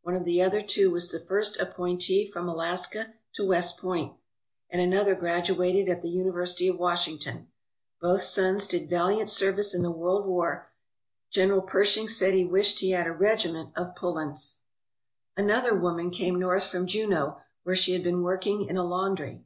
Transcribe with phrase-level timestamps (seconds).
[0.00, 4.14] One of the other two was the first appointee from Alaska to West Point,
[4.70, 7.48] and another graduated at the University of Wash ington,
[8.00, 10.70] Both sons did valiant service in the World War.
[11.30, 14.60] General Pershing said he wished he had a regiment of Pullens.
[15.36, 18.22] 305 ALASKA OUR NORTHERN WONDERLAND Another woman came north from Juneau, where she had been
[18.22, 19.44] working in a laundry.